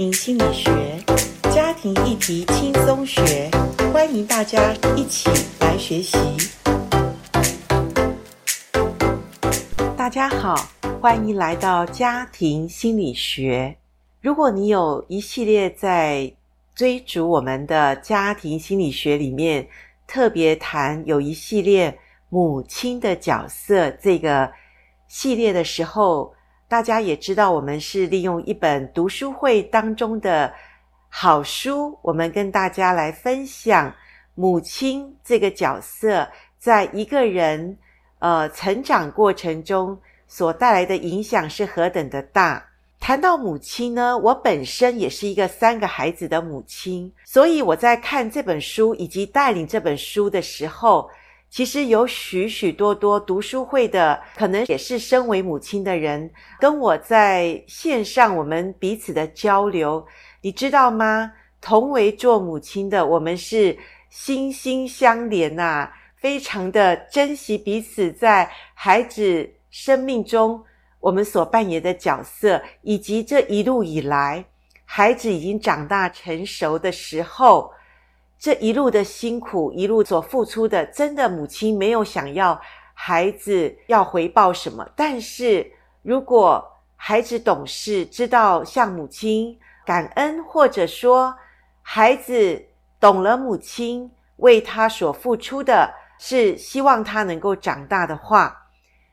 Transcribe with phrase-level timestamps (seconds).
[0.00, 0.72] 心理学，
[1.52, 3.50] 家庭议题轻松学，
[3.92, 5.28] 欢迎大家一起
[5.60, 6.16] 来学习。
[9.98, 10.54] 大家好，
[11.02, 13.76] 欢迎来到家庭心理学。
[14.22, 16.32] 如果你有一系列在
[16.74, 19.68] 追逐我们的家庭心理学里面，
[20.06, 21.98] 特别谈有一系列
[22.30, 24.50] 母亲的角色这个
[25.08, 26.32] 系列的时候。
[26.70, 30.54] 大家也知道，我们是利用一本读书会当中的
[31.08, 33.92] 好书，我们跟大家来分享
[34.36, 36.28] 母亲这个角色
[36.60, 37.76] 在一个人
[38.20, 39.98] 呃成长过程中
[40.28, 42.64] 所带来的影响是何等的大。
[43.00, 51.10] 谈到母亲呢，我本身也是一个三个孩子的母亲，所以我在看这本书以及带领这本书的时候。
[51.50, 60.06] 其实有许许多多读书会的，可能也是身为母亲的人，跟我在线上我们彼此的交流，
[60.42, 61.32] 你知道吗？
[61.60, 63.76] 同为做母亲的，我们是
[64.08, 70.62] 心心相连呐、非常的珍惜彼此在孩子生命中
[71.00, 74.44] 我们所扮演的角色，以及这一路以来，
[74.84, 77.72] 孩子已经长大成熟的时候。
[78.40, 82.58] 这一路的辛苦，一路所付出的，真的母亲没有想要
[82.94, 84.88] 孩子要回报什么。
[84.96, 91.34] 但是如果孩子懂事，知道向母亲感恩，或者说
[91.82, 92.64] 孩子
[92.98, 98.56] 懂了母亲为他所付出的是希望他能够长大的话，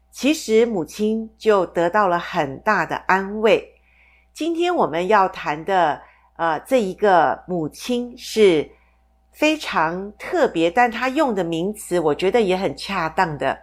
[0.10, 3.74] 其实母亲就得到了很大的安慰。
[4.34, 6.02] 今天我们要谈的，
[6.38, 8.72] 呃，这一个母亲是。
[9.38, 13.56] 非常特别，但他用的名词，我觉得也很恰当的，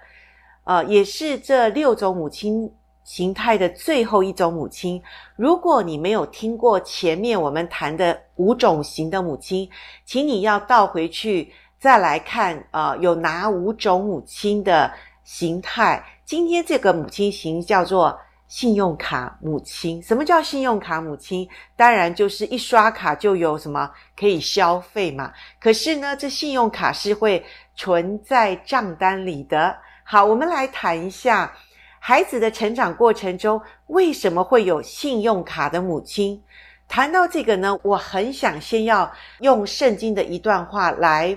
[0.62, 2.72] 呃，也是这六种母亲
[3.02, 5.02] 形态的最后一种母亲。
[5.34, 9.68] 如果你没有听过前面我们谈的五种型的母亲，
[10.04, 14.88] 请你要倒回去再来看，呃，有哪五种母亲的
[15.24, 16.00] 形态。
[16.24, 18.16] 今天这个母亲型叫做。
[18.46, 21.48] 信用卡母亲，什么叫信用卡母亲？
[21.74, 25.32] 当然就是一刷卡就有什么可以消费嘛。
[25.58, 27.44] 可是呢，这信用卡是会
[27.74, 29.76] 存在账单里的。
[30.04, 31.52] 好，我们来谈一下
[31.98, 36.40] 孩子的成长过程中为什么会有信用卡的母亲。
[36.86, 41.36] 谈到这个呢，我很想先要用圣经的一段话来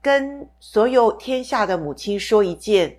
[0.00, 2.96] 跟所有天下的母亲说一件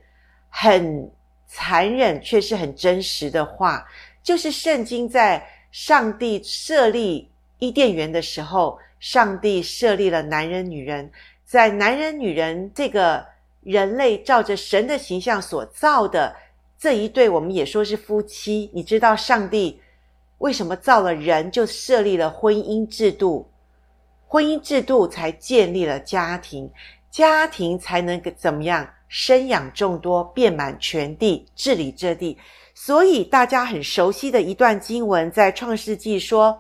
[0.49, 1.09] 很。
[1.55, 3.85] 残忍却是很真实的话，
[4.23, 11.11] 就是圣经在上帝设立伊甸园的时候，上帝设立了男人、女人，
[11.45, 13.23] 在男人、女人这个
[13.61, 16.35] 人类照着神的形象所造的
[16.79, 18.71] 这一对，我们也说是夫妻。
[18.73, 19.79] 你知道上帝
[20.39, 23.47] 为什么造了人，就设立了婚姻制度，
[24.27, 26.67] 婚姻制度才建立了家庭，
[27.11, 28.89] 家庭才能怎么样？
[29.13, 32.35] 生养众多，遍满全地，治理这地。
[32.73, 36.57] 所以大家很熟悉的一段经文，在创世纪说，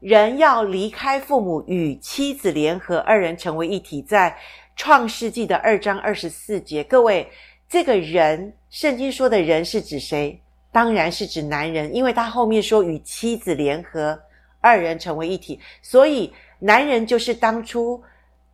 [0.00, 4.02] 人要离开父母，与妻子联合，二人成为一体。
[4.02, 4.36] 在
[4.76, 7.26] 创世纪的二章二十四节，各位，
[7.66, 10.38] 这个人，圣经说的人是指谁？
[10.70, 14.20] 当然是指男人，因为他后面说与妻子联合，
[14.60, 18.02] 二人成为一体，所以男人就是当初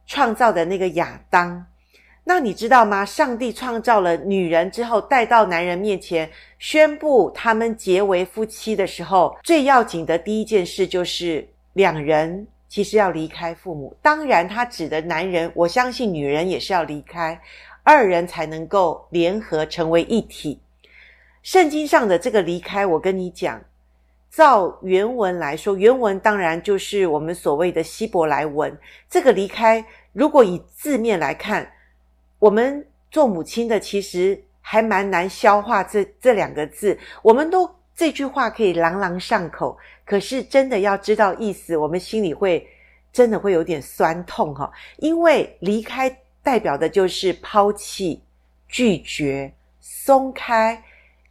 [0.06, 1.66] 创造的那个亚当。
[2.24, 3.04] 那你知道吗？
[3.04, 13.96] 上帝创造了女人之后，带到男人面前，宣布他们结为夫妻的时候，最要紧的第一件事就是两人其实要离开父母。
[14.00, 17.40] 当然，他指的男人，我相信女人也是要离开，
[17.82, 20.60] 二人才能够联合成为一体。
[21.42, 23.60] 圣经上的这个离开，我跟你讲，
[24.30, 28.78] 照原文来说，原文当然就是我们所谓的希伯来文。
[29.10, 31.68] 这个离开，如果以字面来看，
[32.42, 42.68] 我们做母亲的其实还蛮难消化这这两个字，我们都这句话可以朗朗上口，可是真的要知道意思，我们心里会
[43.12, 48.20] 真的会有点酸痛哈，因为离开代表的就是抛弃、
[48.66, 50.82] 拒绝、松开、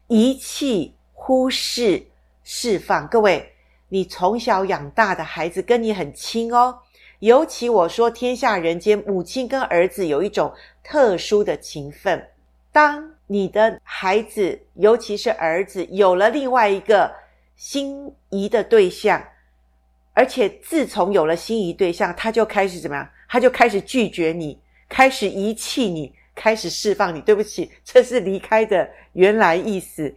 [0.07, 2.01] 遗弃、忽视、
[2.45, 3.05] 释放。
[3.09, 3.51] 各位，
[3.89, 6.79] 你从小养大的孩子跟你很亲哦。
[7.21, 10.51] 尤其我说，天下人间，母亲跟儿子有一种
[10.83, 12.27] 特殊的情分。
[12.71, 17.13] 当你的孩子，尤其是儿子，有了另外一个
[17.55, 19.23] 心仪的对象，
[20.13, 23.07] 而且自从有了心仪对象，他就开始怎么样？
[23.29, 24.59] 他就开始拒绝你，
[24.89, 27.21] 开始遗弃你，开始释放你。
[27.21, 30.11] 对不起，这是离开的原来意思，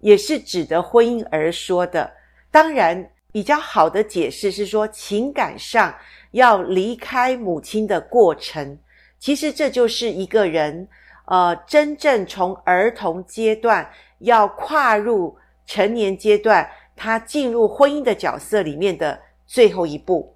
[0.00, 2.10] 也是指的婚姻而说的。
[2.50, 5.94] 当然，比较好的解释是说，情感上
[6.32, 8.78] 要离开母亲的过程，
[9.18, 10.88] 其实这就是一个人，
[11.26, 13.88] 呃，真正从儿童阶段
[14.18, 20.34] 要跨入成年阶段，他进入婚姻的角色里面的最后一步。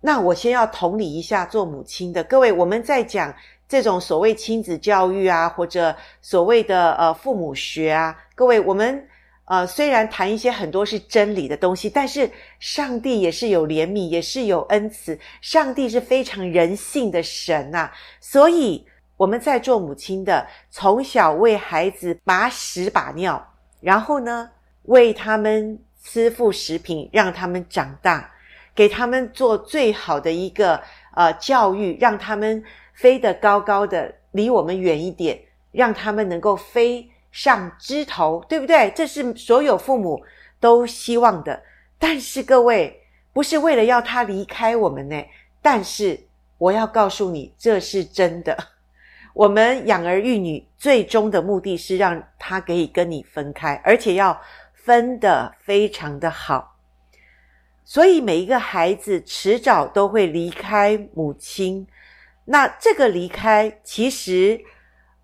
[0.00, 3.34] 那我先要同理一下做母亲的各位，我们在讲
[3.68, 9.08] 这种所谓亲子教育啊，或者所谓的呃父母学啊，各位我们。
[9.46, 12.28] 呃，虽然谈一些很多是真理的东西，但是
[12.58, 15.16] 上帝也是有怜悯，也是有恩慈。
[15.40, 17.88] 上帝是非常人性的神呐，
[18.20, 18.84] 所以
[19.16, 24.50] 我们在做母亲的，从小为孩子把屎把尿，然后呢，
[24.82, 28.28] 为他们吃副食品，让他们长大，
[28.74, 30.82] 给他们做最好的一个
[31.14, 32.60] 呃教育，让他们
[32.94, 35.40] 飞得高高的，离我们远一点，
[35.70, 37.08] 让他们能够飞。
[37.36, 38.90] 上枝头，对不对？
[38.96, 40.24] 这是所有父母
[40.58, 41.62] 都希望的。
[41.98, 42.98] 但是各位，
[43.34, 45.22] 不是为了要他离开我们呢。
[45.60, 46.18] 但是
[46.56, 48.56] 我要告诉你，这是真的。
[49.34, 54.40] 我们养儿育女，最终的目的是让他可以跟你分开，而且要
[54.72, 56.78] 分得非常的好。
[57.84, 61.86] 所以每一个孩子迟早都会离开母亲。
[62.46, 64.58] 那这个离开，其实。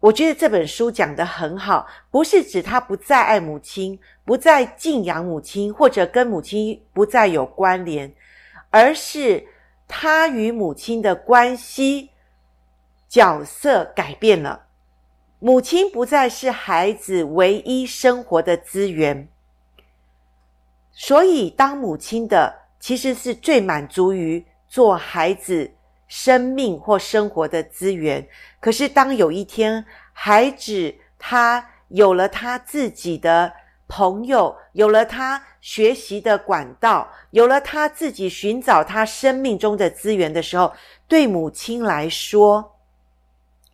[0.03, 8.13] 我觉得这本书讲得很好，不是指他不再爱母亲，不再敬仰母亲，或者跟母亲不再有关联，
[8.71, 9.47] 而是
[9.87, 12.11] 他与母亲的关系
[13.09, 14.65] 角色改变了。
[15.39, 19.29] 母亲不再是孩子唯一生活的资源，
[20.91, 25.71] 所以当母亲的其实是最满足于做孩子
[26.15, 28.29] 生命或生活的资源。
[28.61, 29.83] 可是，当有一天
[30.13, 33.51] 孩子他有了他自己的
[33.89, 40.71] 朋友，有了他学习的管道，有了他自己寻找他生命中的资源的时候，
[41.09, 42.77] 对母亲来说，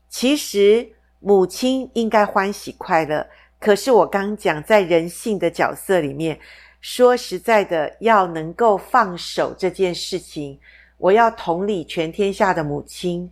[0.09, 3.27] 其实母亲应该欢喜快乐。
[3.59, 6.39] 可是我刚讲，在人性的角色里面，
[6.81, 10.61] 说实在的，要能够放手这件事情，
[10.99, 13.31] 我要同理全天下的母亲。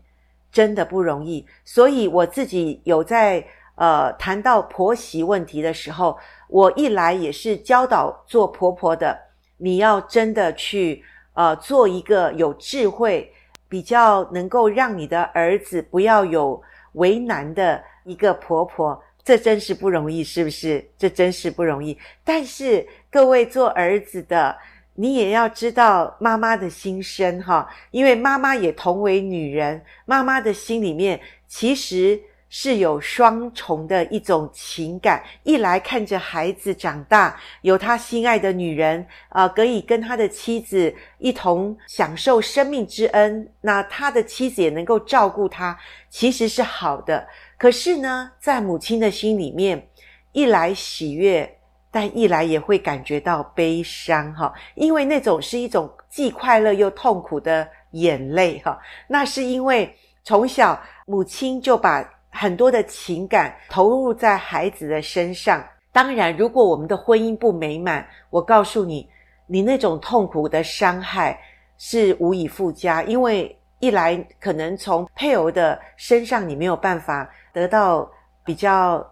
[0.53, 6.17] 真的不容易，所以我自己有在呃谈到婆媳问题的时候，
[6.49, 9.19] 我一来也是教导做婆婆的，
[9.59, 11.05] 你要真的去
[11.35, 13.31] 呃做一个有智慧、
[13.69, 16.59] 比较能够让你的儿子不要有
[16.93, 20.83] 为难的一个婆婆，这真是不容易，是不是？
[20.97, 21.99] 这真是不容易。
[22.25, 24.57] 但是各位做儿子的。
[24.98, 35.22] 你也要知道妈妈的心声哈，因为妈妈也同为女人，妈妈的心里面其实是有双重的一种情感。
[35.43, 45.78] 一来看着孩子长大，有他心爱的女人啊，可以跟他的妻子一同享受生命之恩，那他的妻子也能够照顾他，
[46.08, 47.26] 其实是好的。
[47.58, 49.87] 可是呢，在母亲的心里面，
[50.32, 51.56] 一来喜悦。
[51.96, 58.78] 但一来也会感觉到悲伤哈，因为那种是一种既快乐又痛苦的眼泪哈。
[59.08, 59.90] 那是因为
[60.22, 65.66] 从小母亲就把很多的情感投入在孩子的身上。
[65.90, 69.08] 当然，如果我们的婚姻不美满，我告诉你，
[69.46, 71.40] 你那种痛苦的伤害
[71.79, 73.03] 是无以复加。
[73.05, 78.06] 因为一来可能从配偶的身上你没有办法得到
[78.44, 79.03] 比较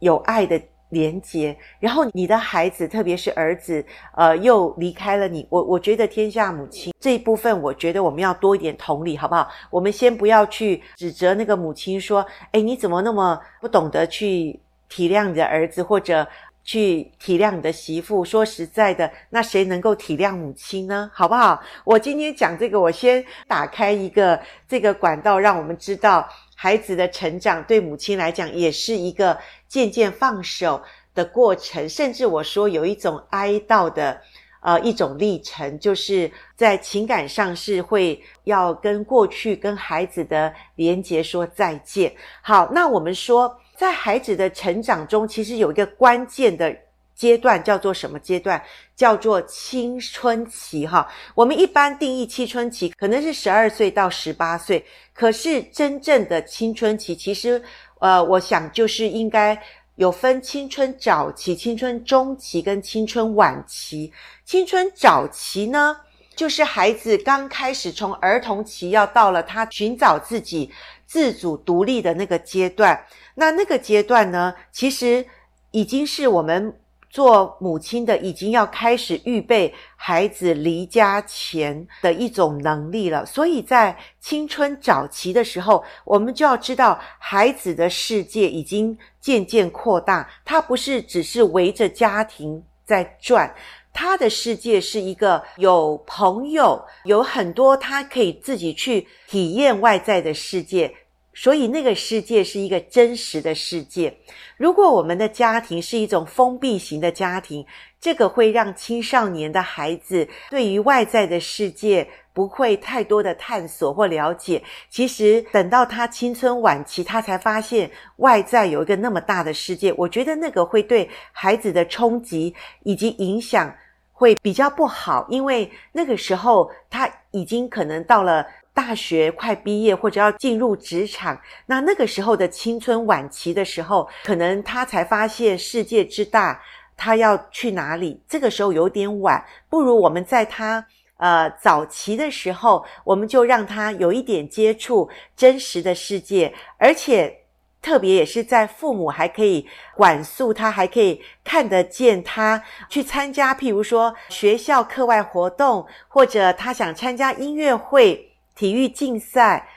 [0.00, 0.60] 有爱的。
[0.90, 5.46] 连接，然后你的孩子，特别是儿子，呃，又离开了你。
[5.50, 9.48] 我我觉得天下母亲这一部分，我觉得我们要多一点同理，好不好？
[9.70, 16.26] 我们先不要去指责那个母亲，说，诶，你怎么那么不懂得去体谅你的儿子，或者
[16.62, 18.24] 去体谅你的媳妇？
[18.24, 21.10] 说实在的，那谁能够体谅母亲呢？
[21.12, 21.60] 好不好？
[21.84, 26.28] 我今天讲这个，我先打开一个这个管道，让我们知道。
[26.58, 30.82] 孩子的成长对母亲来讲也是一个渐渐放手
[31.14, 34.20] 的过程，甚至我说有一种哀悼的，
[34.62, 42.12] 呃，一种历程，就是在情感上是会要跟过去跟孩子的连结说再见。
[42.40, 46.74] 好，那我们说在孩子的成长中，其实有一个关键的。
[47.16, 48.62] 阶段叫做什么阶段？
[48.94, 51.10] 叫做青春期哈。
[51.34, 57.62] 我们一般定义青春期可能是十二岁到十八岁，可是真正的青春期，其实
[58.00, 59.60] 呃，我想就是应该
[59.96, 64.12] 有分青春早期、青春中期跟青春晚期。
[64.44, 65.96] 青春早期呢，
[66.34, 70.70] 就是孩子刚开始从儿童期要到了他寻找自己
[71.06, 72.98] 自主独立的那个阶段。
[73.34, 75.26] 那那个阶段呢，其实
[75.70, 76.74] 已经是我们。
[77.16, 83.24] 做母亲的已经要开始预备孩子离家前的一种能力了。
[83.24, 93.50] 所以在青春早期的时候，我们就要知道孩子的世界已经渐渐扩大，他不是只是围着家庭在转。
[93.94, 100.94] 他的世界是一个有朋友，有很多他可以自己去体验外在的世界，
[101.38, 104.16] 所以那个世界是一个真实的世界。
[104.56, 107.64] 如果我们的家庭是一种封闭型的家庭，
[108.00, 114.62] 这个会让青少年的孩子对于外在的世界不会太多的探索或了解。
[114.88, 119.92] 其实等到他青春晚期，他才发现外在有一个那么大的世界。
[119.98, 123.72] 我觉得那个会对孩子的冲击以及影响。
[124.18, 131.40] 会比较不好，因为那个时候他已经可能到了大学快毕业，或者要进入职场。
[131.64, 136.60] 那那个时候的青春晚期的时候，可能他才发现世界之大，
[136.94, 138.20] 他要去哪里？
[138.28, 147.40] 这个时候有点晚，不如我们在他呃早期的时候，我们就让他有一点接触真实的世界，而且。
[147.82, 149.64] 特别也是在父母还可以
[149.94, 159.68] 管束他，还可以看得见他去参加，譬如说学校课外活动，或者他想参加音乐会、体育竞赛、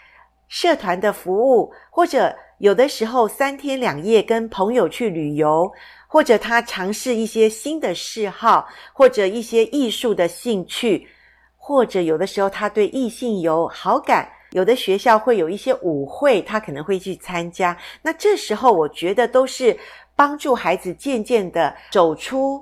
[0.47, 5.71] 社团的服务，或者有的时候三天两夜跟朋友去旅游，
[6.07, 11.07] 或者他尝试一些新的嗜好，或者一些艺术的兴趣，
[11.55, 14.27] 或者有的时候他对异性有好感。
[14.51, 17.77] 有的学校会有一些舞会，他可能会去参加。
[18.01, 19.77] 那这时候，我觉得都是
[20.15, 22.59] 帮助孩子渐渐的走出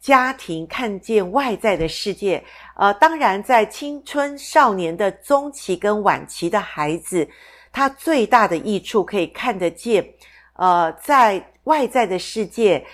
[0.00, 2.44] 家庭，看见外在的世界。
[2.76, 7.28] 呃，当然，在青春少年的中期跟晚期的孩子，
[7.72, 10.08] 他最大的益处可以看得见，
[10.54, 12.86] 呃，在外在的世界。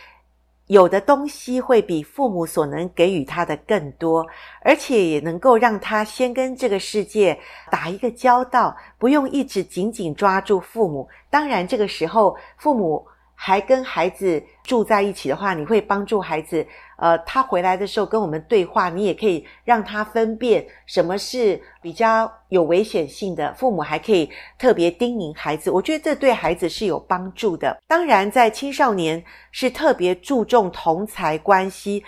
[0.69, 4.27] 有的东西会比父母所能给予他的更多，
[4.63, 7.39] 而且也能够让他先跟这个世界
[7.71, 11.07] 打一个交道，不用一直紧紧抓住父母。
[11.29, 13.07] 当然，这个时候父母。
[13.35, 16.65] 还跟孩子住在一起的话，你会帮助孩子。
[17.03, 23.53] 呃，他回来的时候跟我们对话，你也可以让他分辨什么是比较有危险性的。
[23.55, 27.77] 父母还可以特别叮咛孩子，我觉得这对孩子是有帮助的。
[27.89, 32.05] 当然，在青少年是特别注重同才关系。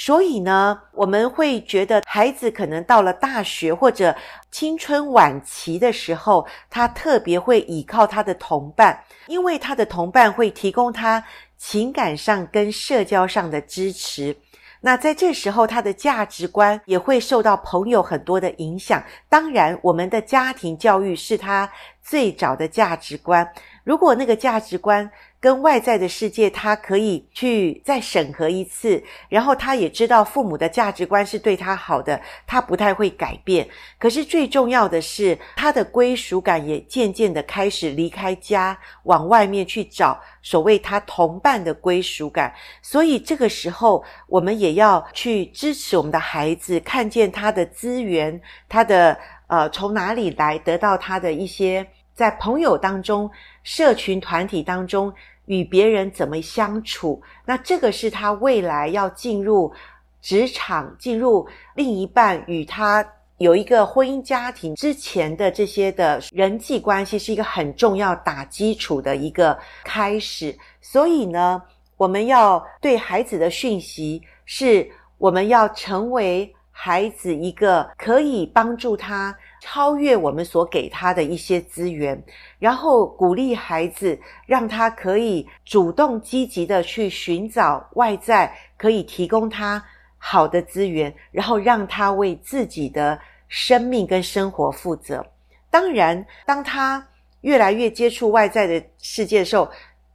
[0.00, 4.14] 所以呢，我们会觉得孩子可能到了大学或者
[4.48, 11.24] 青春晚期的时候，他特别会依靠他的同伴，因为他的同伴会提供他
[11.56, 14.36] 情感上跟社交上的支持。
[14.80, 19.02] 那在这时候，他的价值观也会受到朋友很多的影响。
[19.28, 21.68] 当然，我们的家庭教育是他
[22.00, 23.52] 最早的价值观。
[23.82, 33.68] 如果那个价值观，跟外在的世界，他可以去再审核一次，然后他也知道父母的价值观是对他好的，他不太会改变。
[33.98, 42.52] 可是最重要的是，他的归属感也渐渐的开始离开家，往外面去找所谓他同伴的归属感。
[42.82, 49.16] 所以这个时候，我们也要去支持我们的孩子，看见他的资源，他的
[49.46, 51.86] 呃从哪里来，得到他的一些。
[52.18, 53.30] 在朋友当中、
[53.62, 59.72] 社群团体当中与别人怎么相处，那这个是他未来要进入
[60.20, 61.46] 职场、进入
[61.76, 63.06] 另一半与他
[63.36, 70.52] 有一个婚姻家庭之前的这些的人际关系，是一个很重要打基础的一个开始。
[70.80, 71.62] 所以呢，
[71.96, 79.32] 我们要对孩子的讯息是，我们要成为孩子一个可以帮助他。
[79.60, 82.22] 超越我们所给他的一些资源，
[82.58, 89.84] 然后鼓励孩子，让他可以主动积极的去寻找外在可以提供他
[90.16, 95.24] 好的资源，然后让他为自己的生命跟生活负责。
[95.70, 97.04] 当然，当他
[97.40, 99.68] 越来越接触外在的世界的时候，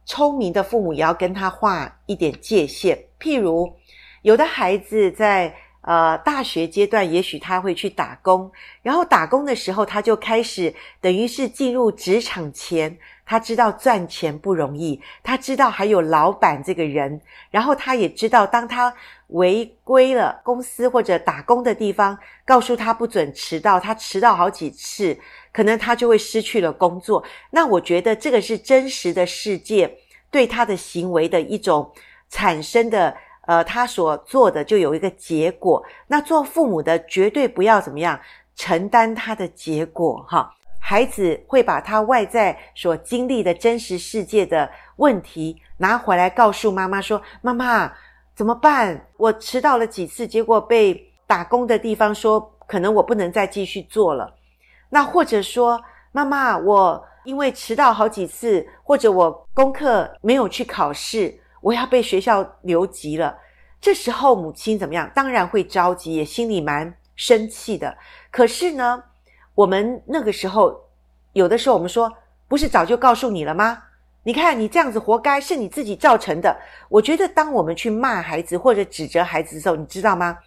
[0.04, 2.98] 聪明的父母也要跟他画一点界限。
[3.20, 3.70] 譬如，
[4.22, 5.54] 有的孩子在。
[5.86, 8.50] 呃，大学阶段，也许他会去打工，
[8.80, 18.94] 然后打工的时候，他就开始等于是进入职场前，他知道赚钱不容易，他知道还有老板这个人，然后他也知道，当他
[19.26, 25.18] 违规了公司或者打工的地方，告诉他不准迟到，他迟到好几次，
[25.52, 27.22] 可能他就会失去了工作。
[27.50, 29.98] 那我觉得这个是真实的世界
[30.30, 31.92] 对他的行为的一种
[32.30, 33.14] 产生的。
[33.46, 35.82] 呃，他所做的就有一个结果。
[36.06, 38.18] 那做父母的绝对不要怎么样
[38.56, 40.52] 承担他的结果哈。
[40.80, 47.90] 孩子会把他外在所经历的真实世界的问题拿回来告诉妈妈说：“妈妈，
[48.34, 49.06] 怎么办？
[49.16, 54.34] 我迟到了几次，结果被打工的地方说可能我不能再继续做了。
[54.90, 55.82] 那或者说，
[56.12, 61.34] 妈妈，我因为迟到好几次，或者我功课没有去考试，
[61.64, 63.34] 我要被学校留级了。
[63.80, 65.10] 这时候母亲怎么样？
[65.14, 67.96] 当然会着急，也心里蛮生气的。
[68.30, 69.02] 可是呢，
[69.54, 70.78] 我们那个时候，
[71.32, 72.12] 有的时候我们说，
[72.48, 73.82] 不是早就告诉你了吗？
[74.24, 76.54] 你看你这样子活该，是你自己造成的。
[76.90, 80.38] 我觉得，当我们去骂孩子或者指责孩子的时候，你知道吗？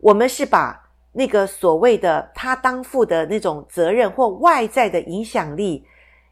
[0.00, 5.84] 我们是把那个所谓的他当负的那种责任或外在的影响力，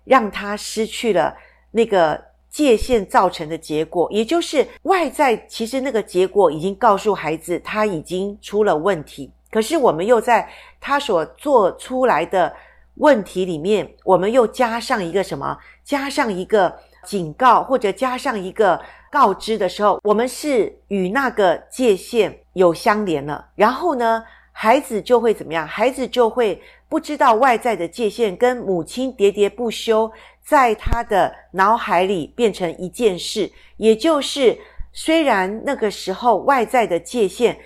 [0.04, 1.36] 让他失去了
[1.70, 2.20] 那个
[2.54, 10.48] 界限造成的结果，也就是外在其实那个结果已经告诉孩子他已经出了问题，可是我们又在
[10.80, 12.54] 他所做出来的
[12.98, 15.58] 问题里面，我们又加上一个什么？
[15.82, 16.72] 加上一个
[17.04, 18.80] 警告，或者加上一个
[19.10, 23.44] 告知的时候，我们是与那个界限有相连了。
[23.56, 25.66] 然后呢，孩子就会怎么样？
[25.66, 30.08] 孩子就会不知道外在的界限跟母亲喋喋不休，
[30.44, 33.50] 在他的脑海里变成一件事。
[33.76, 34.58] 也就是，
[34.92, 37.58] 虽然那个时候外在的界限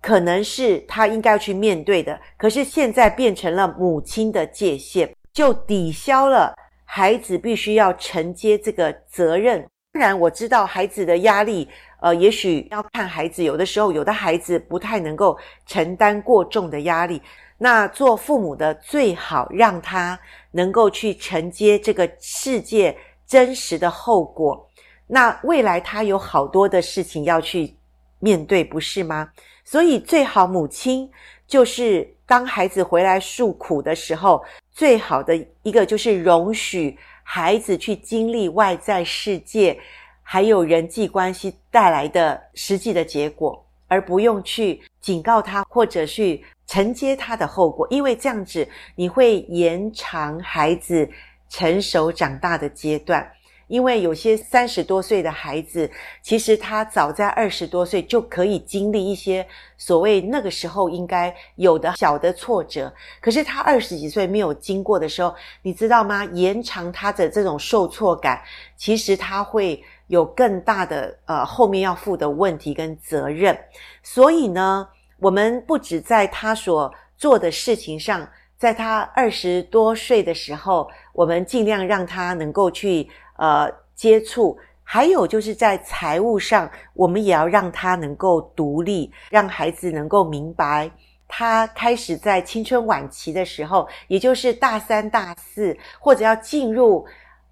[0.00, 6.54] 可能是他应该去面对的，可是现在变成了母亲的界限，就抵消了。
[6.84, 9.66] 孩子必须要承接这个责任。
[9.92, 11.68] 当然，我知道孩子的压力，
[12.00, 13.42] 呃，也许要看孩子。
[13.42, 17.20] 有的时候，有的孩子不太能够承担过重的压力。
[17.58, 20.18] 那做父母的最好让他
[20.50, 24.68] 能够去承接这个世界真实的后果。
[25.06, 27.76] 那未来他有好多的事情要去
[28.18, 29.30] 面对，不是吗？
[29.64, 31.10] 所以，最好母亲
[31.46, 34.44] 就是当孩子回来诉苦的时候。
[34.74, 39.78] 最好的一个就是容许孩子去经历外在世界，
[40.22, 51.06] 还有人际关系带来的实际的结果，而不用去警告他或者去承接他的后果，因为这样子你会延长孩子
[51.50, 53.30] 成熟长大的阶段。
[53.68, 55.90] 因为有些三十多岁的孩子，
[56.22, 66.24] 其实他早在二十多岁就可以经历一些所谓那个时候应该有的小的挫折，可是他二十几岁没有经过的时候，你知道吗？
[66.32, 68.42] 延长他的这种受挫感，
[68.78, 73.58] 其实他会有更大的呃后面要负的问题跟责任。
[74.02, 74.88] 所以呢，
[75.22, 83.08] 我们不止在他所做的事情上，在他二十多岁的时候，我们尽量让他能够去。
[83.36, 90.88] 呃，接触，还有就是在财务上，我们也要让他能够独立，让孩子能够明白，
[91.26, 97.04] 他开始在青春晚期的时候，也就是大三、大四，或者要进入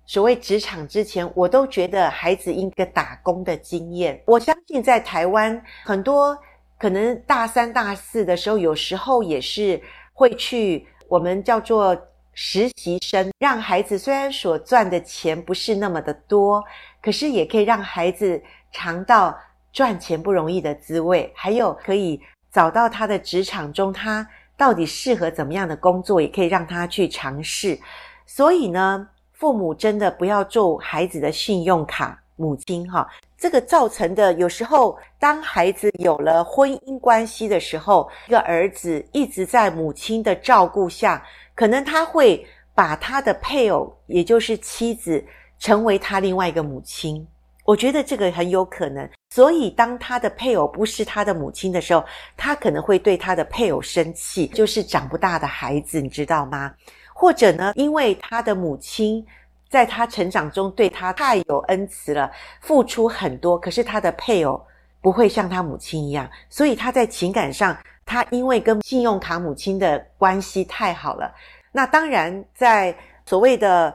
[0.07, 4.23] 所谓职场之前，我都觉得孩子应该打工的经验。
[4.27, 6.39] 我相信在台湾，很多
[6.81, 9.81] 可能大三、大四的时候，有时候也是
[10.13, 11.97] 会去我们叫做。
[12.33, 16.63] 实习生让孩子虽然所赚的钱不是那么的多，
[17.03, 18.41] 可是也可以让孩子
[18.73, 19.37] 尝到
[19.73, 22.19] 赚钱不容易的滋味，还有可以
[22.51, 27.79] 找到他的职场中他到底适合怎么样的工作，也可以让他去尝试。
[28.25, 41.23] 所以呢，父母真的不要做孩子的信用卡母亲哈，这个造成的有时候当孩子有了婚姻关系的时候，一个儿子一直在母亲的照顾下。
[41.55, 42.43] 可能他会
[42.75, 45.23] 把他的配偶，也就是妻子，
[45.59, 47.27] 成为他另外一个母亲。
[47.67, 49.07] 我觉得这个很有可能。
[49.29, 52.03] 所以，当他的配偶不是他的母亲的时候，
[52.37, 56.73] 他可能会对他的配偶生气，就是长不大的孩子，你知道吗？
[57.15, 59.25] 或者呢，因为他的母亲
[59.71, 62.31] 在他成长中对他太有恩慈了，
[62.61, 64.61] 付出很多，可是他的配偶
[65.01, 67.75] 不会像他母亲一样，所以他在情感上。
[68.05, 71.33] 他因为跟信用卡母亲的关系太好了，
[71.71, 72.93] 那当然在
[73.25, 73.95] 所谓的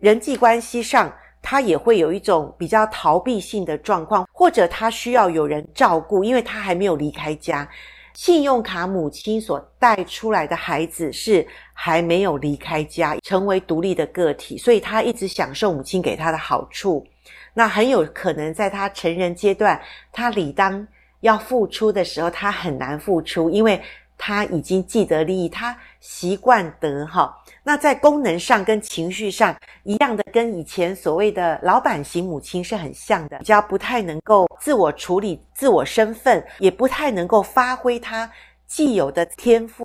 [0.00, 7.68] 人际关系上，他也会有一种比较逃避性的状况，或者他需要有人照顾，因为他还没有离开家。
[8.14, 17.06] 信用卡母亲所带出来的孩子是还没有离开家，成为独立的个体，所以他一直享受母亲给他的好处。
[17.52, 20.86] 那很有可能在他成人阶段，他理当。
[21.20, 23.80] 要付出的时候，他很难付出，因为
[24.18, 27.34] 他已经既得利益，他习惯得哈。
[27.66, 38.30] 那在功能上跟情绪上一样的，跟以前所谓的老板型母亲是很像的，比较不太能够自我处理自我身份，也不太能够发挥他
[38.66, 39.82] 既有的天赋。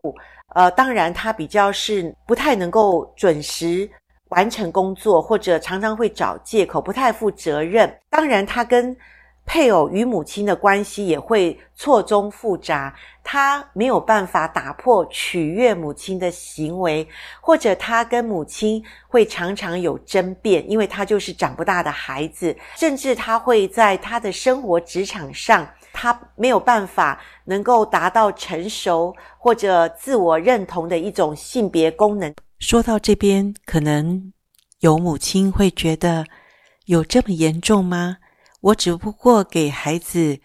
[0.56, 3.90] 呃，当然他比较是不太能够准时
[4.30, 7.90] 完成工作，或者常常会找借口，不太负责任。
[8.10, 8.96] 当然他跟
[9.52, 17.08] 配偶与母亲的关系也会错综复杂，他没有办法打破取悦母亲的行为，
[17.42, 32.32] 或者他跟母亲会常常有争辩，因为他就是长不大的孩子，甚至他会在他的生活职场上，他没有办法能够达到成熟或者自我认同的一种性别功能。
[32.60, 34.32] 说到这边，可能
[34.82, 36.28] 有母亲会觉得，
[36.86, 38.18] 有这么严重吗？
[38.62, 40.40] 我只不过给孩子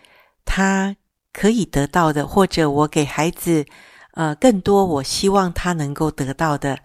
[0.45, 0.97] 他
[1.33, 3.65] 可以得到的，或者我给孩子
[4.13, 6.79] 呃更多我希望他能够得到的，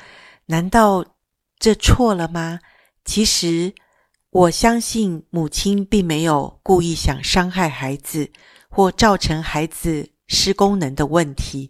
[0.47, 1.05] 难道
[1.57, 2.59] 这错了吗？
[3.05, 3.73] 其实
[4.29, 8.31] 我相信母亲并没有故意想伤害孩子
[8.69, 11.69] 或造成孩子失功能的问题，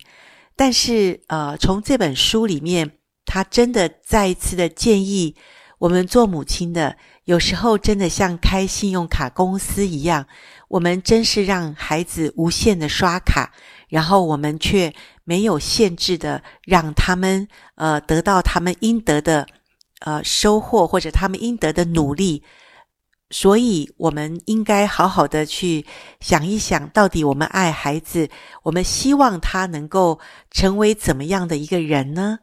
[0.56, 2.92] 但是呃从这本书里面。
[3.32, 5.36] 他真的再一次的建议
[5.78, 6.98] 我们做母亲的，
[7.30, 10.26] 有时候真的像开信用卡公司一样，
[10.68, 13.54] 我们真是让孩子无限的刷卡，
[13.88, 14.92] 然后我们却
[15.26, 19.46] 没有限制的让他们呃得到他们应得的
[20.00, 22.42] 呃收获或者他们应得的努力，
[23.30, 25.86] 所以我们应该好好的去
[26.20, 28.28] 想一想，到底我们爱孩子，
[28.64, 32.40] 我们希望他能够成为怎么样的一个人呢？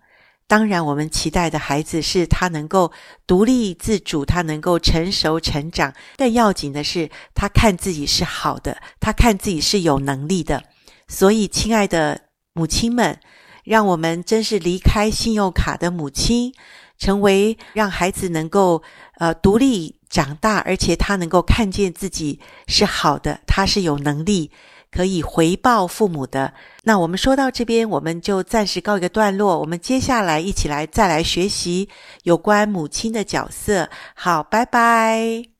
[0.49, 2.93] 当然，我们期待的孩子是他能够
[3.27, 5.93] 独立自主，他能够成熟成长。
[6.17, 10.63] 更要紧的是，他看自己是好的，他看自己是有能力的。
[11.09, 12.21] 所以，亲爱的
[12.53, 13.19] 母亲们，
[13.65, 16.55] 让我们真是离开信用卡的母亲，
[16.97, 18.85] 成为让孩子能够
[19.19, 24.53] 呃独立长大，而且他能够看见自己是好的，他是有能力。
[24.90, 26.53] 可以回报父母的。
[26.85, 29.59] 那我们说到这边，我们就暂时告一个段落。
[29.59, 31.88] 我们接下来一起来再来学习
[32.22, 33.90] 有关母亲的角色。
[34.14, 35.56] 好，拜拜。